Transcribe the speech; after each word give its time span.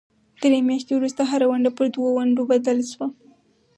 درې 0.41 0.59
میاشتې 0.67 0.93
وروسته 0.95 1.21
هره 1.31 1.45
ونډه 1.49 1.71
پر 1.77 1.85
دوو 1.93 2.09
ونډو 2.15 2.43
بدله 2.51 2.83
شوه. 2.91 3.07